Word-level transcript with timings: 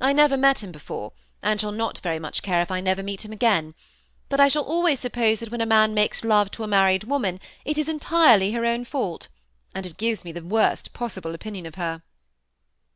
I 0.00 0.12
never 0.12 0.36
met 0.36 0.60
him 0.60 0.72
before, 0.72 1.12
and 1.40 1.60
shall 1.60 1.70
not 1.70 2.00
very 2.00 2.18
much 2.18 2.42
care 2.42 2.62
if 2.62 2.70
I 2.72 2.80
never 2.80 3.00
meet 3.00 3.24
him 3.24 3.30
again; 3.30 3.76
but 4.28 4.40
I 4.40 4.48
shall 4.48 4.64
always 4.64 4.98
suppose 4.98 5.38
that 5.38 5.52
when 5.52 5.60
a 5.60 5.66
man 5.66 5.94
makes 5.94 6.18
THE 6.20 6.22
SEMI 6.24 6.34
ATTACHED 6.34 6.50
COUPLE, 6.56 6.64
151 6.70 7.20
love 7.20 7.30
to 7.30 7.30
a 7.30 7.30
married 7.30 7.38
woman, 7.38 7.40
it 7.64 7.78
is 7.78 7.88
entirely 7.88 8.50
her 8.50 8.84
fault, 8.84 9.28
and 9.76 9.86
it 9.86 9.96
gives 9.96 10.24
me 10.24 10.32
the 10.32 10.42
worst 10.42 10.92
possible 10.92 11.32
opinion 11.32 11.64
of 11.64 11.76
her." 11.76 12.02